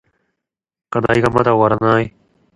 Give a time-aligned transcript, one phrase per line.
[0.89, 2.11] 課題がまだ終わらない。